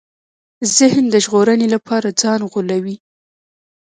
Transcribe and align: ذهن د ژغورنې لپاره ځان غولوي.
ذهن 0.77 1.05
د 1.09 1.15
ژغورنې 1.25 1.67
لپاره 1.75 2.07
ځان 2.21 2.39
غولوي. 2.51 2.95